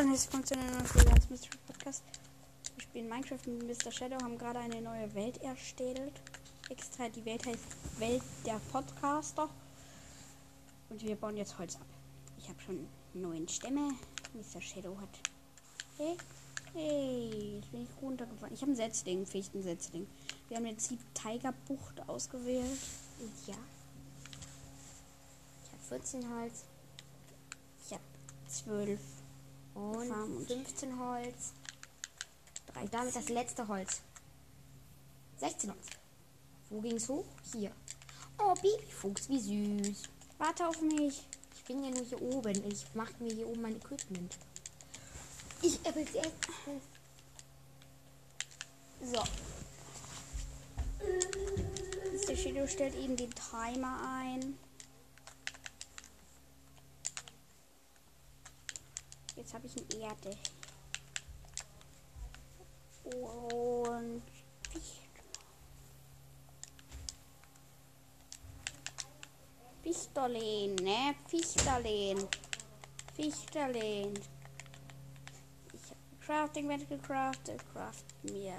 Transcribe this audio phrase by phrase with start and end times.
[0.00, 2.04] Hallo und herzlich willkommen zu einer Mystery Podcast.
[2.74, 3.92] Wir spielen Minecraft mit Mr.
[3.92, 6.14] Shadow, haben gerade eine neue Welt erstellt.
[6.70, 9.50] Extra, die Welt heißt Welt der Podcaster.
[10.88, 11.86] Und wir bauen jetzt Holz ab.
[12.38, 13.92] Ich habe schon neun Stämme.
[14.32, 14.62] Mr.
[14.62, 15.20] Shadow hat.
[15.98, 16.16] Hey,
[16.72, 18.54] hey, jetzt bin ich runtergefallen.
[18.54, 20.06] Ich habe einen Setzling, Fichtensetzling.
[20.48, 22.80] Wir haben jetzt die Tigerbucht ausgewählt.
[23.46, 23.56] Ja.
[25.62, 26.64] Ich habe 14 Holz.
[27.84, 28.02] Ich habe
[28.48, 29.19] 12.
[29.80, 31.52] Und Farm und- 15 Holz.
[32.80, 34.00] Und damit das letzte Holz.
[35.38, 35.86] 16 Holz.
[36.68, 37.24] Wo ging's hoch?
[37.52, 37.72] Hier.
[38.38, 40.02] Oh, Babyfuchs, wie süß.
[40.38, 41.26] Warte auf mich.
[41.56, 42.64] Ich bin ja nur hier oben.
[42.70, 44.36] Ich mache mir hier oben mein Equipment.
[45.62, 46.48] Ich habe jetzt.
[49.02, 49.22] So.
[52.12, 52.36] Mr.
[52.36, 54.58] Shadow stellt eben den Timer ein.
[59.50, 60.36] Jetzt habe ich eine Erde.
[63.16, 64.22] Und
[69.82, 71.16] Fichterlen, ne?
[71.26, 72.28] Fichterlen.
[73.16, 74.14] Fichterlen.
[75.72, 77.60] Ich habe Crafting Welt gecraftet.
[77.72, 78.54] Craft mir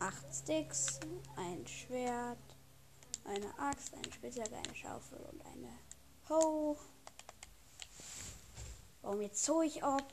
[0.00, 1.00] acht Sticks,
[1.36, 2.36] ein Schwert,
[3.24, 5.78] eine Axt, eine Spitzhacke, eine Schaufel und eine
[6.28, 6.76] Hoe.
[9.04, 10.10] Baue mir Zeug ab.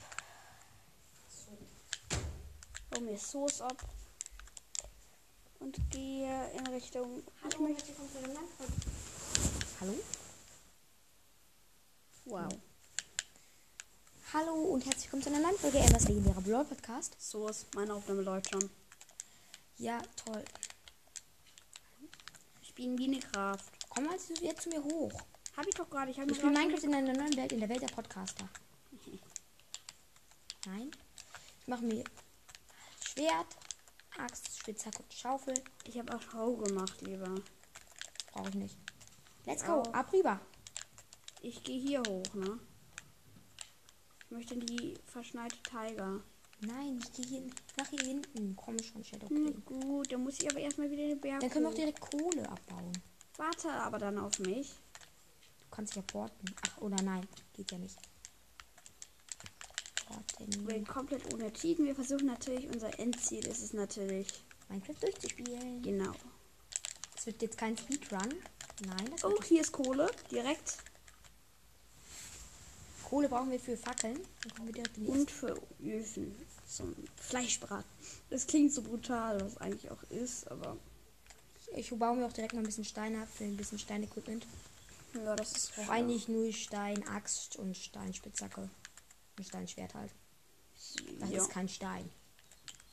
[2.89, 3.77] Baue mir Soße ab.
[5.59, 7.23] Und gehe in Richtung.
[7.49, 7.93] Ich möchte.
[9.79, 9.93] Hallo?
[12.25, 12.51] Wow.
[14.33, 17.15] Hallo und herzlich willkommen zu einer neuen Folge Emmas legendärer Brawl Podcast.
[17.17, 18.69] So ist meine Aufnahme läuft schon.
[19.77, 20.43] Ja, toll.
[22.61, 23.63] Ich bin Minecraft.
[23.87, 25.13] Komm mal zu- jetzt zu mir hoch.
[25.55, 26.11] Hab ich doch gerade.
[26.11, 28.49] Ich habe Ich spiele Minecraft in einer neuen Welt, in der Welt der Podcaster.
[30.65, 30.91] Nein.
[31.61, 32.03] Ich mache mir
[33.03, 33.57] Schwert,
[34.17, 35.53] Axt, Spitzhacke und Schaufel.
[35.85, 37.33] Ich habe auch Hoe gemacht, lieber.
[38.31, 38.77] Brauche ich nicht.
[39.45, 39.81] Let's go.
[39.91, 40.39] Ab rüber.
[41.41, 42.59] Ich gehe hier hoch, ne?
[44.25, 46.21] Ich möchte in die verschneite Tiger.
[46.61, 48.55] Nein, ich gehe hier nach hier hinten.
[48.55, 49.65] Komm schon, Shadow Na King.
[49.65, 51.39] gut, dann muss ich aber erstmal wieder in den Berg.
[51.39, 52.91] Dann können wir auch direkt Kohle abbauen.
[53.37, 54.69] Warte aber dann auf mich.
[55.59, 56.53] Du kannst ja porten.
[56.67, 57.27] Ach, oder nein.
[57.53, 57.97] Geht ja nicht.
[60.11, 60.67] Wir Porten.
[60.67, 61.85] sind komplett ohne Cheaten.
[61.85, 64.27] Wir versuchen natürlich, unser Endziel ist es natürlich.
[64.69, 65.81] Minecraft durchzuspielen.
[65.81, 66.13] Genau.
[67.17, 68.33] Es wird jetzt kein Speedrun.
[68.85, 70.09] Nein, das Oh, hier ist Kohle.
[70.31, 70.77] Direkt.
[73.03, 74.19] Kohle brauchen wir für Fackeln.
[74.63, 76.35] Wir Und für Öfen.
[76.67, 77.89] Zum Fleischbraten.
[78.29, 80.77] Das klingt so brutal, was eigentlich auch ist, aber.
[81.75, 84.45] Ich baue mir auch direkt mal ein bisschen Steine ab für ein bisschen Stein-Equipment.
[85.13, 88.69] Ja, das ist Auch eigentlich nur Stein, Axt und Steinspitzhacke.
[89.37, 90.11] Und Steinschwert halt.
[91.19, 91.37] Das Ja.
[91.37, 92.09] ist kein Stein.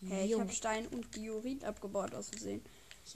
[0.07, 2.63] Hey, ich habe Stein und Diorit abgebaut aus Versehen.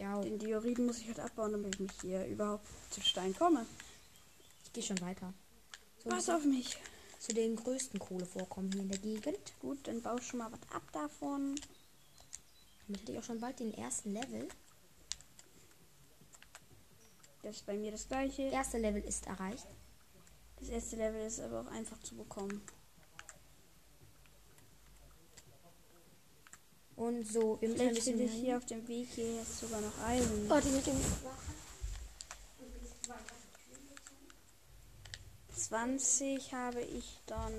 [0.00, 0.22] Auch.
[0.22, 3.66] Den Diorit muss ich halt abbauen, damit ich mich hier überhaupt zu Stein komme.
[4.64, 5.32] Ich gehe schon weiter.
[6.02, 6.76] So, zu, auf mich.
[7.20, 9.38] zu den größten Kohlevorkommen hier in der Gegend.
[9.60, 11.54] Gut, dann baue ich schon mal was ab davon.
[12.86, 14.48] Damit hätte ich auch schon bald den ersten Level.
[17.42, 18.42] Das ist bei mir das gleiche.
[18.42, 19.66] Erste Level ist erreicht.
[20.58, 22.62] Das erste Level ist aber auch einfach zu bekommen.
[26.96, 30.48] Und so, wir müssen ein bisschen hier auf dem Weg hier jetzt sogar noch Eisen.
[30.48, 30.96] Warte, mit dem
[35.54, 37.58] 20 habe ich dann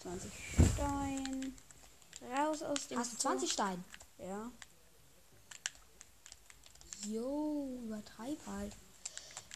[0.00, 0.32] 20
[0.74, 1.54] Stein.
[2.36, 3.84] Raus aus dem Hast du 20 Steine?
[4.18, 4.50] Ja.
[7.06, 8.74] Jo, übertreib halt.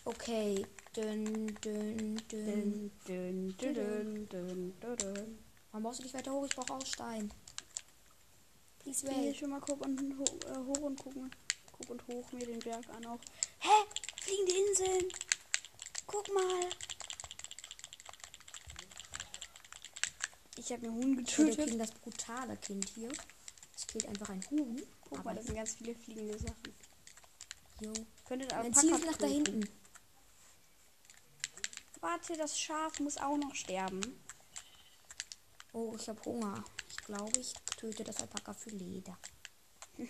[0.04, 0.66] Okay.
[0.94, 2.21] Dünn, dünn.
[2.30, 5.39] Dün, dün, dün, dün, dün, dün, dün.
[5.71, 6.44] Warum brauchst du nicht weiter hoch?
[6.44, 7.33] Ich brauche auch Stein.
[8.82, 9.36] Please Ich gehe wait.
[9.36, 11.30] schon mal guck und äh, hoch und gucken.
[11.72, 13.20] Guck und hoch mir den Berg an auch.
[13.60, 13.68] Hä?
[14.20, 15.12] Fliegende Inseln.
[16.06, 16.68] Guck mal.
[20.56, 21.68] Ich habe mir Huhn getötet.
[21.68, 23.10] King, das brutale Kind hier.
[23.74, 24.82] Es killt einfach ein Huhn.
[25.02, 26.74] Guck Aber mal, das sind ganz viele fliegende Sachen.
[27.80, 27.92] jo.
[28.26, 29.68] Könntet Mein Alpaka Ziel nach da hinten.
[32.00, 34.00] Warte, das Schaf muss auch noch sterben.
[35.72, 36.63] Oh, ich habe Hunger.
[36.91, 39.16] Ich glaube, ich töte das Alpaka für Leder.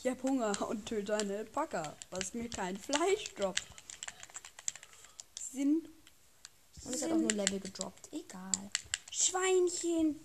[0.00, 3.64] Ich habe Hunger und töte eine Alpaka, was mir kein Fleisch droppt.
[5.50, 5.88] Sind
[6.84, 8.08] Und es hat auch nur Level gedroppt.
[8.12, 8.52] Egal.
[9.10, 10.20] Schweinchen.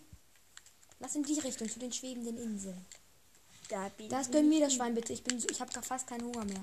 [1.00, 2.86] Lass in die Richtung, zu den schwebenden Inseln.
[3.70, 4.34] Da bin Das ich.
[4.34, 5.12] gönn mir das Schwein bitte.
[5.12, 6.62] Ich bin so, ich habe fast keinen Hunger mehr.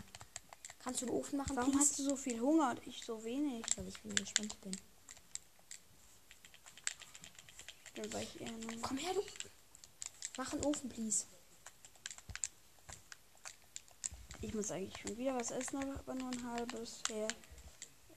[0.79, 1.57] Kannst du einen Ofen machen?
[1.57, 1.85] Warum please?
[1.91, 3.65] hast du so viel Hunger und ich so wenig?
[3.77, 4.77] Weil ich mir gespannt bin.
[8.01, 8.83] Stimmt, weil ich eher nur.
[8.83, 9.23] Komm her, du.
[10.39, 11.27] Mach einen Ofen, please.
[14.41, 17.29] Ich muss eigentlich schon wieder was essen, aber nur ein halbes her.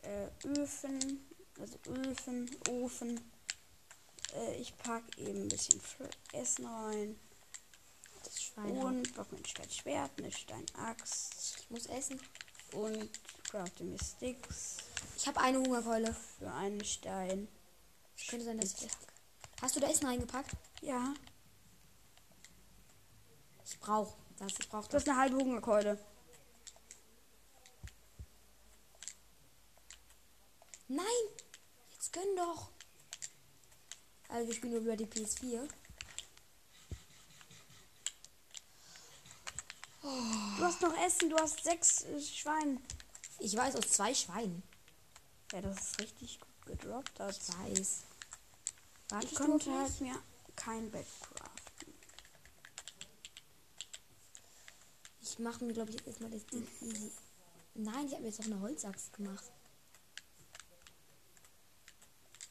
[0.03, 1.25] Äh, Öfen,
[1.59, 3.19] also Öfen, Ofen.
[4.33, 5.81] Äh, ich pack eben ein bisschen
[6.31, 7.19] Essen rein.
[8.23, 8.77] Das Schwein.
[8.77, 12.21] Und brauche mir ein Steinschwert, eine Steinaxt Ich muss essen.
[12.71, 13.09] und
[13.49, 14.77] crafte mir Sticks
[15.17, 16.15] Ich habe eine Hungerkeule.
[16.39, 17.49] für einen Stein.
[18.17, 18.89] Es könnte sein, dass ich.
[19.63, 20.51] Hast du da Essen reingepackt?
[20.81, 21.13] Ja,
[23.63, 24.51] Ich brauche das.
[24.59, 25.03] Ich brauche du das.
[25.03, 25.97] hast eine halbe Hungerkeule.
[30.89, 31.05] Nein!
[31.93, 32.71] Jetzt gönn doch!
[34.27, 35.65] Also wir spielen nur über die PS4.
[40.01, 42.81] Du hast noch Essen, du hast sechs äh, Schweine.
[43.39, 44.61] Ich weiß aus zwei Schweinen.
[45.53, 47.17] Ja, das ist richtig gut gedroppt.
[47.17, 47.37] Hat.
[47.37, 48.03] Ich weiß.
[49.13, 50.19] Warte Ich konnte halt mir
[50.55, 51.05] kein Bett
[51.35, 51.93] craften.
[55.21, 57.11] Ich mache mir, glaube ich, erstmal das Ding easy.
[57.75, 59.51] Nein, ich habe mir jetzt auf eine Holzaxt gemacht.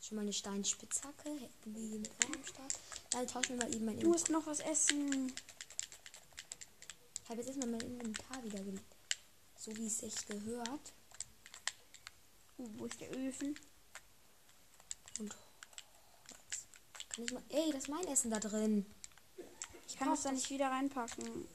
[0.01, 1.31] Schon mal eine Steinspitzhacke.
[1.31, 2.79] Hätten wir hier auch am Start.
[3.11, 4.13] Dann tauschen wir mal eben mein Du Inventar.
[4.13, 5.33] musst noch was essen.
[7.25, 8.97] Ich habe jetzt erstmal mein Inventar wieder gelegt.
[9.57, 10.93] So wie es sich gehört.
[12.57, 13.59] Uh, wo ist der Öfen?
[15.19, 15.35] Und.
[17.15, 17.43] Kann ich mal.
[17.51, 18.87] Ey, das ist mein Essen da drin.
[19.87, 21.47] Ich kann das da nicht wieder reinpacken.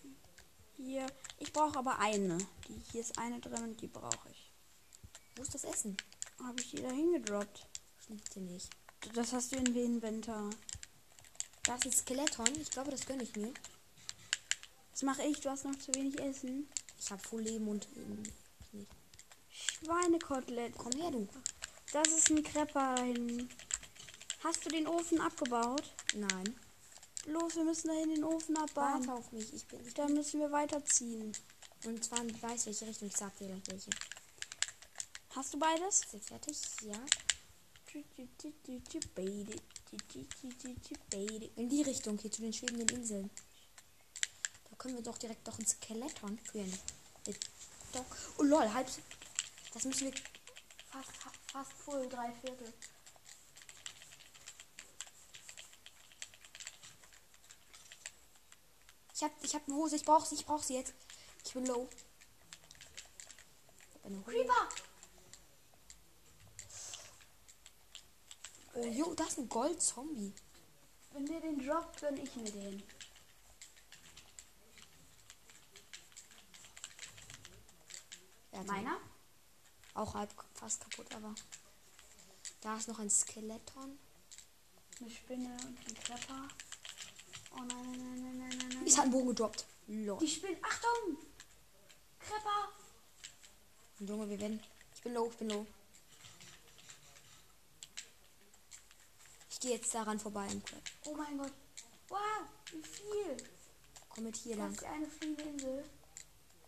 [0.76, 1.08] Hier.
[1.40, 2.38] Ich brauche aber eine.
[2.68, 4.52] Die, hier ist eine drin und die brauche ich.
[5.36, 5.98] Wo ist das Essen?
[6.44, 7.68] Habe ich die da hingedroppt?
[7.98, 8.70] Das liegt hier nicht.
[9.14, 10.50] Das hast du in dem Inventar.
[11.64, 12.48] Da ist Skeleton.
[12.62, 13.54] Ich glaube, das gönne ich mir.
[14.92, 15.40] Was mache ich?
[15.42, 16.70] Du hast noch zu wenig Essen.
[17.00, 17.88] Ich habe voll Leben und.
[19.50, 20.74] Schweinekotelett.
[20.78, 21.28] Komm her, du.
[21.92, 23.50] Das ist ein Krepper da hinten.
[24.48, 25.84] Hast du den Ofen abgebaut?
[26.14, 26.58] Nein.
[27.26, 29.06] Los, wir müssen dahin den Ofen abbauen.
[29.06, 29.54] Warte auf mich.
[29.54, 29.86] Ich bin.
[29.86, 31.34] Ich Da müssen wir weiterziehen.
[31.84, 33.10] Und zwar in weiß welche Richtung.
[33.10, 33.90] Ich sag dir gleich welche.
[35.36, 36.00] Hast du beides?
[36.00, 36.58] Ist jetzt fertig?
[36.84, 36.96] Ja.
[41.58, 43.30] In die Richtung hier zu den schwebenden Inseln.
[44.70, 46.72] Da können wir doch direkt doch ein Skeleton führen.
[47.92, 48.06] Doch.
[48.38, 48.88] Oh lol, halb.
[49.74, 50.14] Das müssen wir
[50.90, 51.12] Fast,
[51.52, 52.74] fast voll, drei Viertel.
[59.18, 60.94] Ich hab, ich hab eine Hose, ich brauch sie, ich brauch sie jetzt.
[61.44, 61.90] Ich bin low.
[64.24, 64.70] Creeper!
[68.76, 70.36] Oh, jo, da ist ein Gold-Zombie.
[71.14, 72.84] Wenn der den droppt, gönn ich mir den.
[78.52, 79.00] Ja, Meiner?
[79.96, 81.34] Auch halb fast kaputt, aber.
[82.62, 83.98] Da ist noch ein Skeleton.
[85.00, 86.48] Eine Spinne und ein Krepper.
[87.58, 88.84] Oh nein, nein, nein, nein, nein, nein, nein.
[88.86, 89.66] Ich hat einen Bogen gedroppt.
[89.88, 90.20] Lol.
[90.20, 90.58] Die Spinne.
[90.62, 91.18] Achtung!
[92.20, 92.70] Krepper!
[94.00, 94.62] Junge, wir werden.
[94.96, 95.66] Ich bin low, ich bin low.
[99.50, 100.82] Ich gehe jetzt daran vorbei im Crap.
[101.06, 101.52] Oh mein Gott.
[102.10, 102.20] Wow,
[102.72, 103.38] wie viel?
[104.10, 104.72] Komm mit hier Das lang.
[104.74, 105.84] ist ja eine fliegende Insel.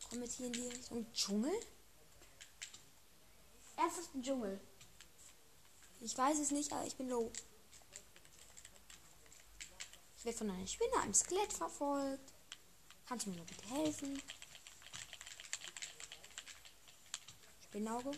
[0.10, 1.14] Komm mit hier in die Richtung.
[1.14, 1.54] Dschungel?
[3.78, 4.60] Ernsthaft ein Dschungel.
[6.02, 7.32] Ich weiß es nicht, aber ich bin low.
[10.20, 12.34] Ich werde von einer Spinne, einem Skelett verfolgt.
[13.08, 14.22] Kannst du mir mal bitte helfen?
[17.64, 18.12] Spinnauge?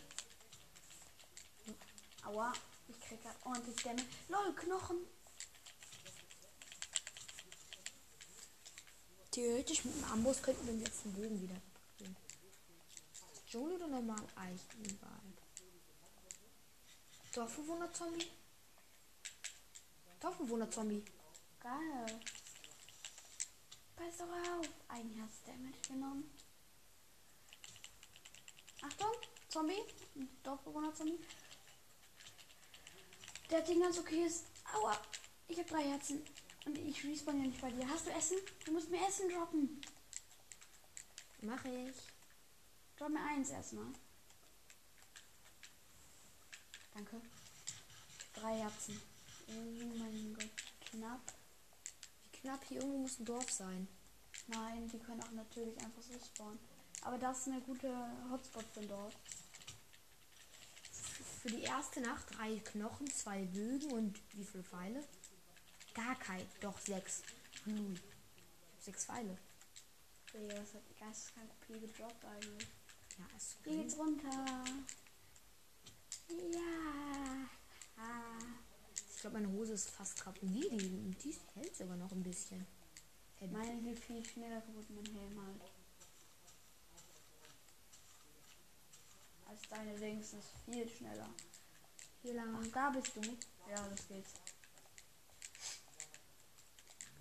[2.24, 2.52] Aua,
[2.88, 4.04] ich krieg grad ordentlich Dämme.
[4.28, 4.96] Lol, Knochen.
[9.30, 11.62] Theoretisch mit dem Amboss könnten wir jetzt den Bogen wieder
[11.96, 12.16] kriegen.
[13.46, 15.38] Dschungel oder normal Eichenwald?
[17.32, 18.26] Dorfbewohner-Zombie?
[20.18, 21.04] Dorfbewohner-Zombie.
[21.62, 22.20] Geil.
[23.94, 24.68] Pass doch auf.
[24.88, 26.28] Ein Herz Damage genommen.
[28.82, 29.12] Achtung,
[29.48, 29.84] Zombie.
[30.16, 31.20] Ein Dorfbewohner-Zombie.
[33.48, 34.46] Der den ganz okay ist.
[34.74, 35.00] Aua.
[35.46, 36.24] Ich habe drei Herzen.
[36.64, 37.88] Und ich respawn ja nicht bei dir.
[37.88, 38.38] Hast du Essen?
[38.64, 39.80] Du musst mir Essen droppen.
[41.42, 41.96] Mache ich.
[42.96, 43.92] Drop mir eins erstmal.
[46.94, 47.20] Danke.
[48.34, 49.00] Drei Herzen.
[49.48, 50.50] Oh mein Gott.
[50.90, 51.41] Knapp.
[52.42, 53.88] Knapp hier irgendwo muss ein Dorf sein.
[54.48, 56.58] Nein, die können auch natürlich einfach so spawnen.
[57.02, 57.88] Aber das ist eine gute
[58.30, 59.14] Hotspot für ein Dorf.
[61.40, 65.04] Für die erste Nacht drei Knochen, zwei Bögen und wie viele Pfeile?
[65.94, 66.44] Gar kein.
[66.60, 67.22] Doch sechs.
[67.64, 67.94] Hm.
[67.94, 68.00] Ich
[68.72, 69.38] hab sechs Pfeile.
[70.34, 72.68] Digga, das hat geisteskrank viel gedroppt eigentlich.
[73.18, 74.64] Ja, ist Hier geht's runter.
[76.28, 77.48] Ja.
[77.96, 78.61] Ah.
[79.22, 80.42] Ich glaube, meine Hose ist fast kaputt.
[80.42, 80.68] Wie?
[80.68, 82.66] Die, die hält sogar noch ein bisschen.
[83.36, 83.52] Hält.
[83.52, 85.60] Meine geht viel schneller kaputt, mein Helm halt.
[89.46, 91.28] Als deine links ist viel schneller.
[92.22, 92.58] Hier lang.
[92.60, 93.20] Ach, da bist du.
[93.70, 94.32] Ja, das geht's.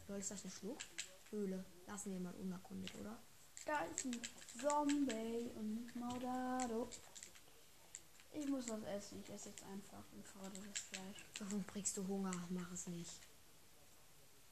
[0.07, 0.87] Lol, ist das eine Schlucht?
[1.29, 1.63] Höhle.
[1.85, 3.15] Lassen wir mal unerkundet, oder?
[3.63, 4.19] Da ist ein
[4.59, 6.89] Zombie und Maudado.
[8.33, 9.21] Ich muss was essen.
[9.21, 11.25] Ich esse jetzt einfach ein verrottetes Fleisch.
[11.39, 12.33] Warum kriegst du Hunger?
[12.49, 13.19] Mach es nicht.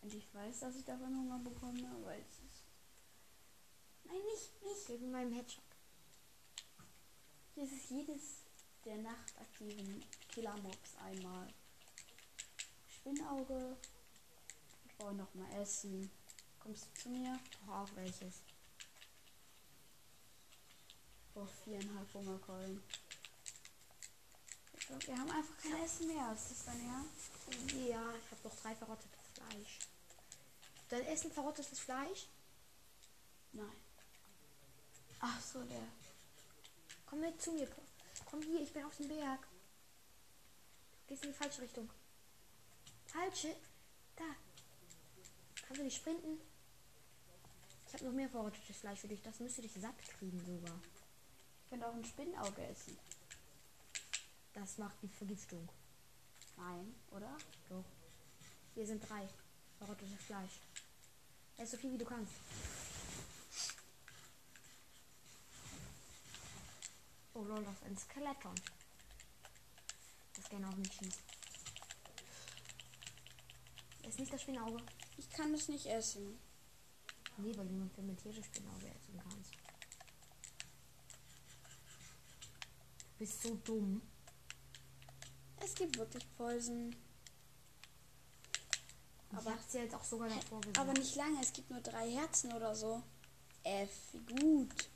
[0.02, 2.64] Und ich weiß, dass ich davon Hunger bekomme, aber es ist.
[4.06, 5.02] Nein, nicht, nicht.
[5.02, 5.64] Mir meinen Headshot.
[7.56, 8.22] Hier ist jedes
[8.86, 11.48] der nachtaktiven Killermobs einmal.
[12.88, 13.78] Spinnauge.
[14.86, 16.10] Ich brauche noch mal Essen.
[16.60, 17.40] Kommst du zu mir?
[17.52, 18.42] Doch auch welches.
[21.22, 22.82] Ich brauche viereinhalb Hungerkeulen.
[24.90, 26.34] Glaube, wir haben einfach kein Essen mehr.
[26.34, 27.32] Ist das dein Ernst?
[27.88, 29.80] Ja, ich habe doch drei verrottetes Fleisch.
[30.90, 32.28] Dein Essen verrottetes Fleisch?
[33.52, 33.72] Nein.
[35.20, 35.84] Ach so, der.
[37.06, 37.68] Komm mit zu mir.
[38.26, 39.42] Komm hier, ich bin auf dem Berg.
[41.02, 41.88] Du gehst in die falsche Richtung.
[43.06, 43.56] Falsche?
[44.16, 44.36] Da.
[45.68, 46.42] Kannst du nicht sprinten?
[47.86, 49.22] Ich habe noch mehr verrottetes Fleisch für dich.
[49.22, 50.80] Das müsste dich satt kriegen sogar.
[51.64, 52.98] Ich könnte auch ein Spinnauge essen.
[54.54, 55.70] Das macht die Vergiftung.
[56.58, 57.38] Nein, oder?
[57.70, 57.86] Doch.
[58.74, 59.28] Hier sind drei.
[59.78, 60.60] Verrottetes Fleisch.
[61.58, 62.34] Ess so viel wie du kannst.
[67.34, 68.56] Oh lol, das ist ein Skeleton.
[70.36, 71.20] Das gerne auch nicht schießt.
[74.02, 74.84] Das ist nicht das Spinnauge.
[75.18, 76.38] Ich kann es nicht essen.
[77.38, 79.54] Nee, weil du nur fermentierte Spinnauge essen kannst.
[83.12, 84.02] Du bist so dumm.
[85.70, 86.96] Es gibt wirklich Poison.
[89.32, 90.80] Aber ich dir jetzt auch sogar davor gesagt.
[90.80, 93.04] Aber nicht lange, es gibt nur drei Herzen oder so.
[93.64, 93.92] F,
[94.28, 94.90] gut.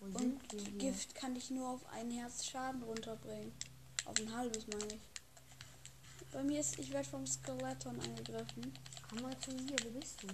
[0.00, 0.78] Wo Und wir hier?
[0.78, 3.52] Gift kann ich nur auf ein Herz Schaden runterbringen.
[4.06, 5.02] Auf ein halbes meine ich.
[6.32, 8.72] Bei mir ist, ich werde vom Skeleton angegriffen.
[9.10, 10.28] Komm mal zu mir, wo bist du?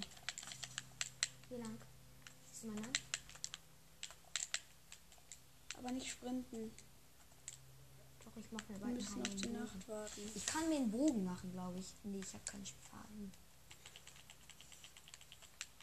[1.49, 1.76] Hier lang.
[2.47, 2.92] Siehst du meinen Namen?
[5.76, 6.70] Aber nicht sprinten.
[8.34, 9.58] Doch, ich mach mir Wir bald müssen auf die Bogen.
[9.58, 10.30] Nacht warten.
[10.34, 11.87] Ich kann mir einen Bogen machen, glaube ich.
[12.04, 13.32] Nee, ich habe keinen Faden.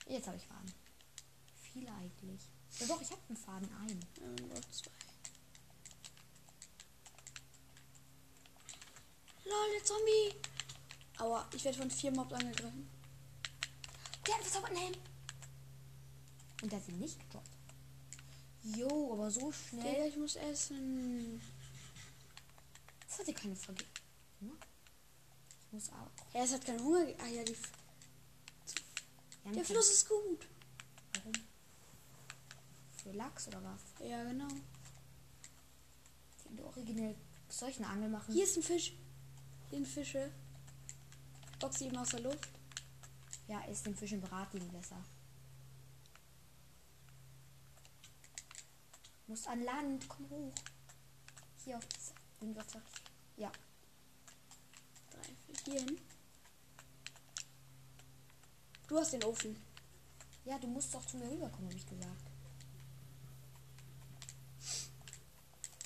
[0.08, 0.74] Jetzt habe ich Faden.
[1.74, 2.42] Viele eigentlich.
[2.80, 4.00] Ja doch, ich habe einen Faden ein.
[4.50, 4.92] Ja, zwei.
[9.46, 10.36] Lol, der Zombie!
[11.20, 12.90] Aua, ich werde von vier Mobs angegriffen.
[14.26, 14.96] Der hat verzauberten Helm.
[16.62, 17.50] Und der hat ihn nicht gedroppt.
[18.64, 19.94] Jo, aber so schnell.
[19.94, 21.42] Digga, ich muss essen.
[23.18, 23.94] Das hatte keine Vergiftung.
[24.40, 26.12] Ich muss auch.
[26.34, 27.06] Ja, es hat keinen Hunger.
[27.06, 27.72] ge- Ah ja, die, F-
[29.46, 30.48] Ja, der Fluss ist gut.
[31.16, 31.34] Warum?
[33.02, 33.82] Für Lachs oder was?
[34.08, 34.48] Ja, genau.
[36.52, 37.16] Die originell.
[37.50, 38.34] Soll ich eine Angel machen?
[38.34, 38.94] Hier ist ein Fisch.
[39.70, 40.32] Hier sind Fische.
[41.60, 42.50] Box eben aus der Luft.
[43.48, 45.04] Ja, ist den Fisch im Bratling besser.
[49.28, 50.54] Musst an Land, komm hoch.
[51.66, 52.82] Hier auf das Windwasser.
[53.38, 53.52] Ja,
[55.12, 55.64] Drei Fische.
[55.66, 55.98] Hier hin.
[58.88, 59.56] Du hast den Ofen.
[60.46, 62.24] ja, du musst doch zu mir rüberkommen, habe ich gesagt.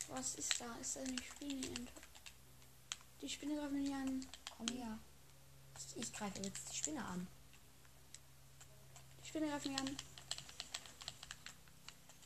[0.08, 0.76] Was ist da?
[0.78, 1.88] Ist da eine Spinne?
[3.22, 4.26] Die Spinne greift mich an.
[4.58, 5.00] Komm her.
[5.78, 7.28] Ich, ich greife jetzt die Spinne an.
[9.24, 9.98] Die Spinne greift mich an.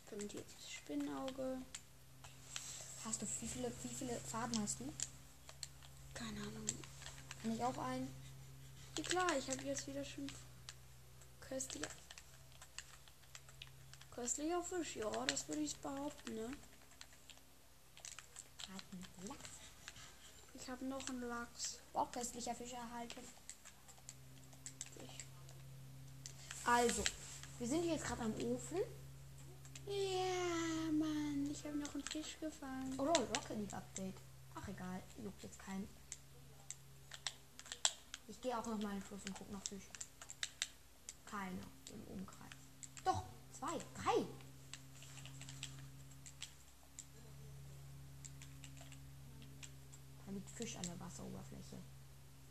[0.07, 1.61] Fermentiertes Spinnenauge.
[3.05, 4.93] Hast du wie viele, wie viele Faden hast du?
[6.15, 6.65] Keine Ahnung.
[7.41, 8.11] Kann ich auch einen?
[8.97, 10.25] Ja klar, ich habe jetzt wieder schon
[11.39, 11.89] köstlicher.
[14.11, 16.49] Köstlicher Fisch, ja, das würde ich behaupten, ne?
[20.53, 21.79] Ich habe noch einen Lachs.
[21.93, 23.19] Auch köstlicher Fisch erhalten.
[26.63, 27.03] Also,
[27.59, 28.79] wir sind jetzt gerade am Ofen.
[29.85, 32.95] Ja, Mann, ich habe noch einen Fisch gefangen.
[32.97, 34.15] Oh Rocket League Update.
[34.55, 35.87] Ach egal, juckt jetzt keinen.
[38.27, 39.85] Ich gehe auch noch mal in den Fluss und guck nach Fisch.
[41.25, 41.61] Keine
[41.93, 42.51] im Umkreis.
[43.03, 44.25] Doch, zwei, drei.
[50.25, 51.77] Da liegt Fisch an der Wasseroberfläche.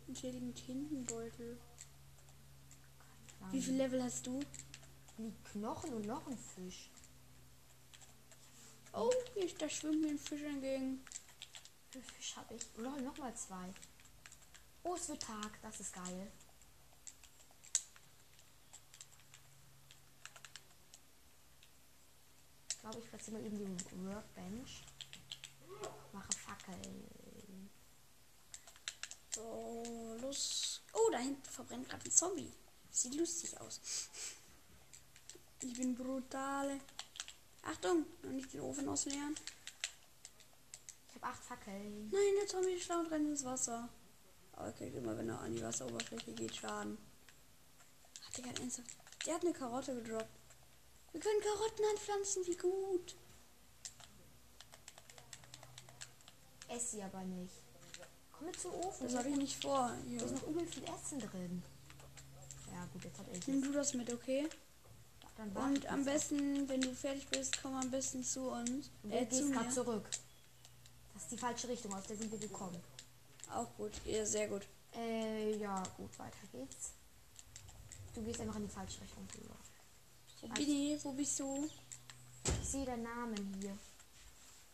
[0.07, 1.59] Und hier liegen Tintenbeutel.
[3.50, 4.40] Wie viel Level hast du?
[5.19, 6.90] liegt Knochen und noch ein Fisch.
[8.93, 11.04] Oh, hier, da schwimmt mir ein Fisch entgegen.
[11.90, 12.62] viel Fisch habe ich?
[12.76, 13.73] Lol, nochmal zwei.
[14.85, 15.61] Oh, es wird Tag.
[15.62, 16.31] Das ist geil.
[22.69, 24.85] Ich glaube, ich platziere mal eben die Workbench.
[26.12, 27.71] Mache Fackeln.
[29.35, 30.83] So, los.
[30.93, 32.53] Oh, da hinten verbrennt gerade ein Zombie.
[32.91, 33.81] Sieht lustig aus.
[35.62, 36.79] Ich bin brutale.
[37.62, 39.35] Achtung, noch nicht den Ofen ausleeren.
[41.09, 42.11] Ich habe acht Fackeln.
[42.11, 43.88] Nein, der Zombie ist schlau und rennt ins Wasser.
[44.57, 46.99] Aber er kriegt immer, wenn er an die Wasseroberfläche geht, Schaden.
[48.27, 48.91] Hat der gerade ernsthaft?
[49.27, 50.29] Der hat eine Karotte gedroppt.
[51.13, 53.15] Wir können Karotten anpflanzen, wie gut.
[56.69, 57.55] Ess sie aber nicht.
[58.33, 59.07] Komm mit zum Ofen.
[59.07, 59.89] Das habe ich nicht vor.
[59.89, 60.23] Da Hier.
[60.23, 61.63] ist noch übel viel Essen drin.
[62.73, 64.49] Ja, gut, jetzt hat er Nimm du das mit, okay?
[65.55, 68.91] Und am besten, wenn du fertig bist, komm am besten zu uns.
[69.03, 69.69] Du Äh, zu mir.
[69.71, 70.09] zurück.
[71.13, 72.81] Das ist die falsche Richtung, aus der sind wir gekommen.
[73.55, 73.93] Auch gut.
[74.05, 74.67] Ja, sehr gut.
[74.97, 76.93] Äh, ja, gut, weiter geht's.
[78.13, 79.27] Du gehst einfach in die falsche Richtung.
[79.27, 79.57] Bruder.
[80.41, 81.05] Wo bin ich?
[81.05, 81.69] Wo bist du?
[82.63, 83.79] Ich sehe deinen Namen hier.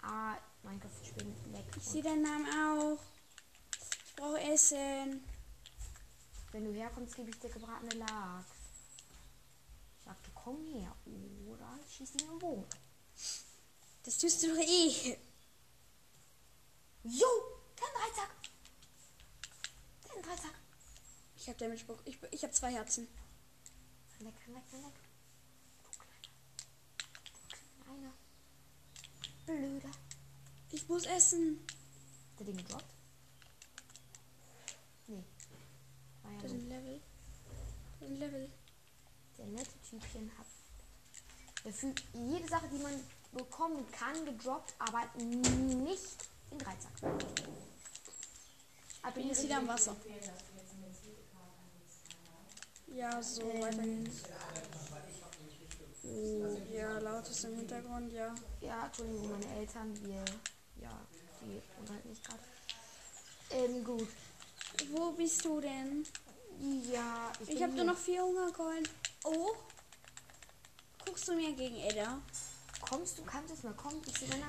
[0.03, 1.65] Ah, Minecraft spielen weg.
[1.77, 2.99] Ich sehe deinen Namen auch.
[4.07, 5.25] Ich brauche Essen.
[6.53, 8.47] Wenn du herkommst, gebe ich dir gebratene Lachs.
[9.99, 10.97] Ich sagte, komm her.
[11.07, 12.67] Oder ich schieße ihn im Bogen.
[14.05, 15.19] Das tust du doch eh.
[17.05, 17.29] Jo,
[17.79, 18.31] der hat
[20.15, 20.55] einen Dreizack.
[21.37, 22.03] Ich habe Damage Book.
[22.05, 23.09] Ich, ich habe zwei Herzen.
[24.21, 24.95] Leck, leck, leck.
[25.83, 25.91] Du
[27.85, 28.13] kleiner.
[29.39, 29.61] Du kleiner.
[29.61, 29.91] Blöder.
[30.71, 31.65] Ich muss essen.
[32.33, 32.95] Hat der den gedroppt?
[35.07, 35.25] Nee.
[36.23, 37.01] War ja Das ist ein Level.
[37.99, 38.51] Das ist ein Level.
[39.39, 40.47] Der nette Typchen hat.
[41.75, 42.95] Fügt jede Sache, die man
[43.33, 46.93] bekommen kann, gedroppt, aber nicht in Dreizack.
[49.09, 49.97] Ich bin jetzt wieder am Wasser.
[52.89, 54.23] Ja, so weiter geht's.
[56.03, 58.35] Oh, ja, lautes im Hintergrund, ja.
[58.61, 60.25] Ja, Entschuldigung, meine Eltern, wir,
[60.81, 61.01] ja,
[61.41, 62.43] die unterhalten mich gerade.
[63.51, 64.09] Ähm, gut.
[64.93, 66.05] Wo bist du denn?
[66.93, 68.87] Ja, ich, Ich habe nur noch vier Hungerkeulen.
[69.25, 69.55] Oh.
[71.05, 72.21] Guckst du mir gegen Edda?
[72.81, 74.03] Kommst du, kannst jetzt mal kommen?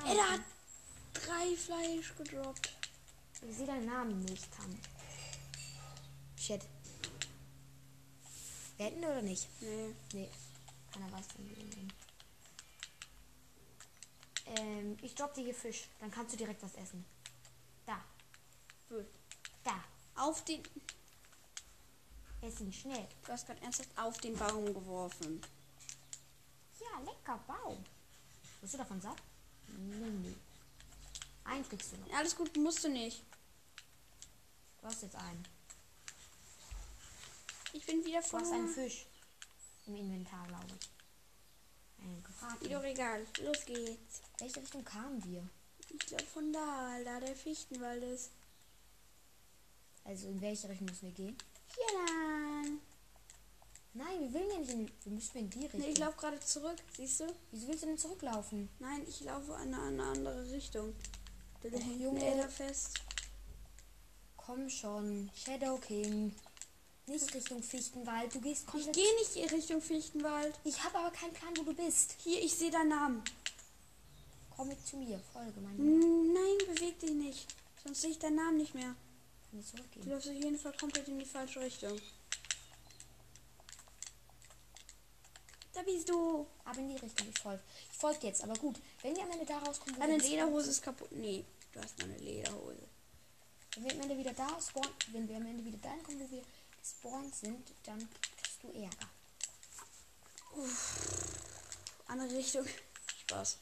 [0.06, 0.40] Edda hat
[1.14, 2.70] drei Fleisch gedroppt.
[3.48, 4.78] Ich sehe deinen Namen nicht, Tam.
[6.38, 6.62] Shit.
[8.78, 9.48] Wetten oder nicht?
[9.60, 9.94] Nee.
[10.12, 10.30] Nee.
[10.92, 11.92] Keiner weiß, wir nehmen.
[14.46, 15.88] Ähm, ich droppe dir hier Fisch.
[16.00, 17.04] Dann kannst du direkt was essen.
[17.86, 18.02] Da.
[18.88, 19.04] Wo?
[19.64, 19.84] Da.
[20.16, 20.62] Auf den.
[22.40, 23.06] Ess ihn schnell.
[23.24, 25.40] Du hast gerade ernsthaft auf den Baum geworfen.
[26.80, 27.84] Ja, lecker Baum.
[28.60, 29.16] Bist du davon satt?
[29.78, 30.34] Nee, nee.
[31.44, 32.12] Einen kriegst du noch.
[32.18, 33.22] Alles gut, musst du nicht.
[34.82, 35.44] Du hast jetzt einen.
[37.72, 38.40] Ich bin wieder Du voll.
[38.40, 39.06] hast einen Fisch
[39.86, 40.90] im Inventar, glaube ich.
[42.04, 43.24] Einen egal.
[43.44, 44.22] Los geht's.
[44.38, 45.48] Welche Richtung kamen wir?
[45.88, 48.30] Ich glaube von da, da der Fichtenwald ist.
[50.04, 51.38] Also in welche Richtung müssen wir gehen?
[51.76, 52.80] Hier lang.
[53.94, 55.80] Nein, wir wollen ja nicht in, wir müssen in die Richtung.
[55.80, 57.32] Nee, ich laufe gerade zurück, siehst du?
[57.52, 58.68] Wieso willst du denn zurücklaufen?
[58.80, 60.92] Nein, ich laufe in eine, eine andere Richtung.
[61.62, 62.48] Da Och, hängt Junge.
[62.48, 63.00] Fest.
[64.46, 66.34] Komm schon, Shadow King.
[67.06, 68.34] Nicht Richtung Fichtenwald.
[68.34, 68.94] Du gehst Ich komplett.
[68.94, 70.54] gehe nicht in Richtung Fichtenwald.
[70.64, 72.16] Ich habe aber keinen Plan, wo du bist.
[72.22, 73.22] Hier, ich sehe deinen Namen.
[74.56, 75.20] Komm mit zu mir.
[75.32, 76.32] Folge meinem.
[76.32, 77.54] Nein, beweg dich nicht.
[77.84, 78.94] Sonst sehe ich deinen Namen nicht mehr.
[79.50, 82.00] Kann ich Du läufst auf jeden Fall komplett in die falsche Richtung.
[85.72, 86.46] Da bist du.
[86.64, 87.26] Aber in die Richtung.
[87.28, 87.62] Ich folge.
[87.90, 88.44] Ich folge jetzt.
[88.44, 88.76] Aber gut.
[89.02, 91.10] Wenn wir am Ende da rauskommen, Deine Lederhose ist kaputt.
[91.12, 92.91] Nee, du hast noch eine Lederhose.
[93.74, 96.30] Wenn wir am Ende wieder da spawnen, wenn wir am Ende wieder dahin kommen, wo
[96.30, 96.42] wir
[96.80, 97.98] gespawnt sind, dann
[98.36, 99.08] kriegst du Ärger.
[102.08, 102.66] Andere Richtung.
[103.22, 103.58] Spaß.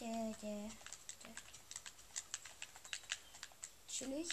[0.00, 0.70] Yeah, yeah, yeah.
[3.88, 4.28] Chillig.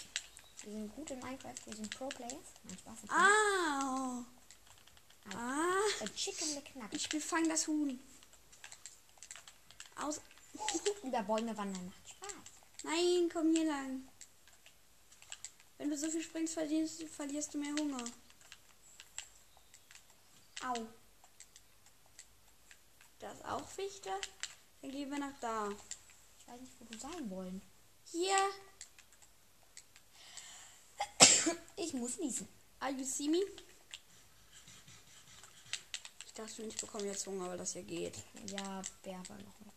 [0.64, 1.54] Wir sind gut in Minecraft.
[1.66, 2.32] Wir sind Pro-Players.
[2.64, 2.94] Nein, Spaß.
[2.96, 4.24] ich bin- Ah.
[5.34, 5.74] Ah.
[6.00, 6.94] Ein Chicken McNugget.
[6.94, 8.00] Ich befang das Huhn.
[9.96, 10.20] Aus.
[11.02, 11.92] Über Bäume wandern.
[12.82, 14.08] Nein, komm hier lang.
[15.78, 18.04] Wenn du so viel springst, verlierst, verlierst du mehr Hunger.
[20.64, 20.86] Au.
[23.18, 24.10] Da ist auch Fichte.
[24.80, 25.68] Dann gehen wir nach da.
[26.38, 27.62] Ich weiß nicht, wo du sein wollen.
[28.10, 28.36] Hier.
[31.76, 32.48] Ich muss niesen.
[32.78, 33.42] Are you see me?
[36.26, 38.16] Ich dachte ich bekomme jetzt Hunger, weil das hier geht.
[38.46, 39.74] Ja, wer aber noch Bock.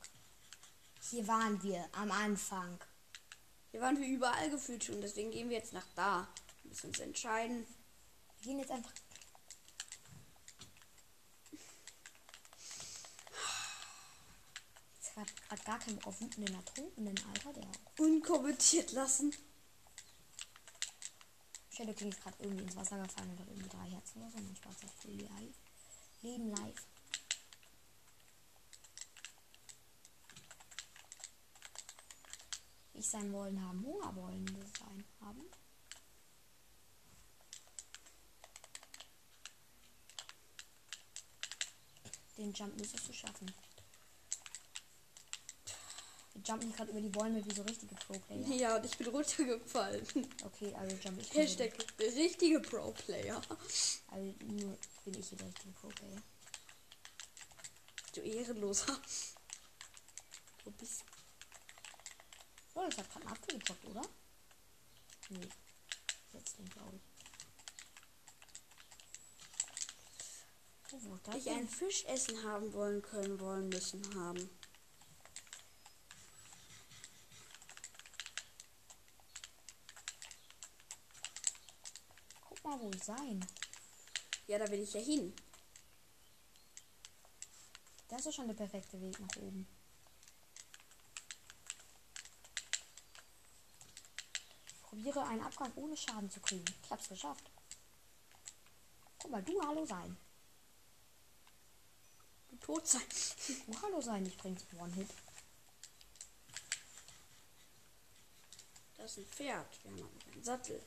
[1.10, 2.80] Hier waren wir am Anfang.
[3.76, 6.30] Hier waren wir überall gefühlt schon, deswegen gehen wir jetzt nach da.
[6.64, 7.68] Wir müssen uns entscheiden.
[8.40, 8.94] Wir gehen jetzt einfach.
[14.96, 17.52] Jetzt hat gerade gar keinen auf wütenden Ertrunkenen, Alter.
[17.52, 17.68] Der
[18.00, 19.36] Unkommentiert lassen.
[21.70, 24.88] Shadow King ist gerade irgendwie ins Wasser gefallen und hat irgendwie drei Herzen oder so.
[24.88, 25.56] Hat viel live.
[26.22, 26.82] Leben live.
[33.06, 33.86] Ich sein wollen haben.
[33.86, 35.44] Hunger wollen wir sein haben.
[42.36, 43.54] Den Jump müsstest du schaffen.
[46.34, 48.48] Wir jumpen gerade über die Bäume wie so richtige Pro-Player.
[48.48, 50.08] Ja, und ich bin runtergefallen.
[50.44, 51.32] Okay, also jump ich.
[51.32, 53.40] Hashtag richtige Pro-Player.
[54.08, 56.24] Also nur bin ich hier der richtige Pro-Player.
[58.16, 59.00] Du Ehrenloser.
[60.64, 61.06] Wo bist?
[62.76, 64.02] Oh, ich hab gerade einen Apfel gezockt, oder?
[65.30, 65.48] Nee.
[66.34, 67.02] Jetzt den, glaube ich.
[70.92, 71.60] Oh, Ich denn?
[71.60, 74.50] ein Fischessen haben wollen können, wollen müssen haben.
[82.42, 83.46] Guck mal, wo ich sein.
[84.48, 85.34] Ja, da will ich ja hin.
[88.10, 89.66] Das ist schon der perfekte Weg nach oben.
[94.96, 96.64] Probiere einen Abgang ohne Schaden zu kriegen.
[96.84, 97.44] Ich hab's geschafft.
[99.20, 100.16] Guck mal, du Hallo sein.
[102.50, 103.02] Du tot sein.
[103.68, 105.10] Du Hallo sein, ich bring's One-Hit.
[108.96, 109.84] Das ist ein Pferd.
[109.84, 110.82] Wir haben aber keinen Sattel.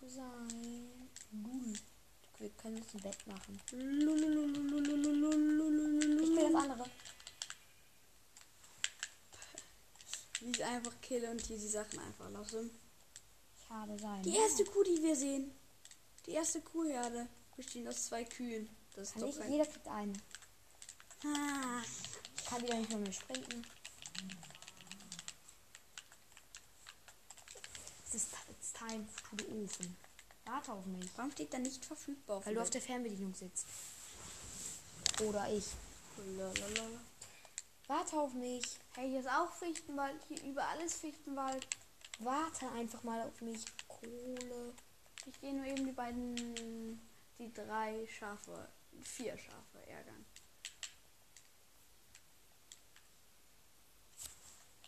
[0.00, 1.08] Du sein.
[1.30, 1.72] Lul.
[2.38, 3.60] Wir können uns ein Bett machen.
[3.66, 4.08] Ich will
[6.52, 6.90] das andere.
[10.40, 12.70] Wie ich einfach kille und hier die Sachen einfach lasse.
[13.58, 14.22] Ich habe sein.
[14.22, 15.52] Die erste Kuh, die wir sehen.
[16.26, 17.28] Die erste Kuhherde.
[17.56, 18.68] Bestehend aus zwei Kühen.
[18.94, 19.50] Das ist Kann doch ich?
[19.50, 20.12] Jeder kriegt eine.
[21.24, 21.82] Ah,
[22.36, 23.66] Ich kann wieder nicht mehr, mehr sprinten.
[28.08, 29.96] Es ist it's time to the Ofen.
[30.46, 31.08] Warte auf mich.
[31.16, 32.44] warum steht da nicht verfügbar?
[32.44, 33.66] Weil du auf der Fernbedienung sitzt.
[35.22, 35.66] Oder ich.
[36.36, 37.00] Lalalala.
[37.90, 38.78] Warte auf mich.
[38.94, 40.22] Hey, hier ist auch Fichtenwald.
[40.28, 41.66] Hier überall ist Fichtenwald.
[42.20, 43.64] Warte einfach mal auf mich.
[43.88, 44.74] Kohle.
[45.26, 47.00] Ich gehe nur eben die beiden,
[47.36, 48.68] die drei Schafe,
[49.02, 50.24] vier Schafe ärgern.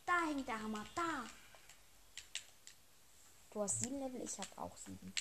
[0.06, 1.24] Da hängt der Hammer, da.
[3.50, 5.12] Du hast sieben Level, ich habe auch sieben.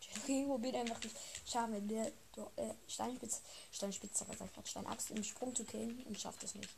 [0.00, 5.10] Jerry probiert einfach nicht schaffen, der do- äh, Steinspitz, Steinspitze, was sag ich grad, Steinaxt
[5.10, 6.70] im Sprung zu killen und schafft es nicht.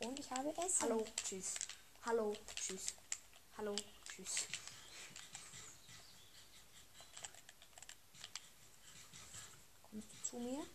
[0.00, 0.80] Und ich habe es.
[0.82, 1.54] Hallo, tschüss.
[2.04, 2.86] Hallo, tschüss.
[3.56, 3.76] Hallo,
[4.08, 4.46] tschüss.
[9.82, 10.66] Kommst du zu mir?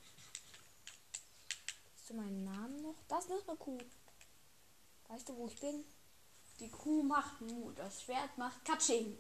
[1.96, 2.96] Siehst du meinen Namen noch?
[3.10, 3.80] Das ist noch eine Kuh.
[5.10, 5.84] Weißt du, wo ich bin?
[6.60, 9.18] Die Kuh macht Mut, das Schwert macht Katsching.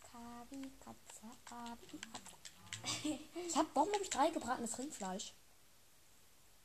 [0.00, 2.00] Kabi, Katze, Abi.
[3.46, 5.34] Ich hab, warum habe ich drei gebratenes Rindfleisch?